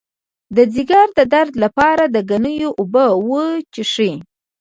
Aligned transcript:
د 0.55 0.57
ځیګر 0.73 1.07
د 1.17 1.19
درد 1.33 1.53
لپاره 1.63 2.03
د 2.07 2.17
ګنیو 2.29 2.69
اوبه 2.79 3.05
وڅښئ 3.29 4.13